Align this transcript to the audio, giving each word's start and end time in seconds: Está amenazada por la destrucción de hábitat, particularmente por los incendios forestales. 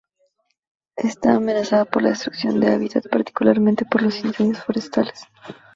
Está 0.95 1.35
amenazada 1.35 1.85
por 1.85 2.01
la 2.01 2.09
destrucción 2.09 2.59
de 2.59 2.73
hábitat, 2.73 3.05
particularmente 3.07 3.85
por 3.85 4.01
los 4.01 4.25
incendios 4.25 4.63
forestales. 4.65 5.25